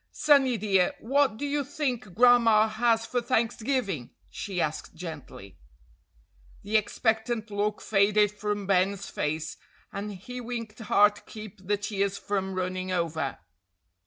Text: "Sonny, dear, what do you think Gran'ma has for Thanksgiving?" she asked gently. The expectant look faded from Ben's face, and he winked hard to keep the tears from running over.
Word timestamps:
"Sonny, 0.11 0.57
dear, 0.57 0.93
what 0.99 1.37
do 1.37 1.45
you 1.45 1.63
think 1.63 2.15
Gran'ma 2.15 2.67
has 2.69 3.05
for 3.05 3.21
Thanksgiving?" 3.21 4.09
she 4.31 4.59
asked 4.59 4.95
gently. 4.95 5.59
The 6.63 6.75
expectant 6.75 7.51
look 7.51 7.81
faded 7.81 8.31
from 8.31 8.65
Ben's 8.65 9.11
face, 9.11 9.57
and 9.93 10.11
he 10.13 10.41
winked 10.41 10.79
hard 10.79 11.17
to 11.17 11.21
keep 11.21 11.67
the 11.67 11.77
tears 11.77 12.17
from 12.17 12.55
running 12.55 12.91
over. 12.91 13.37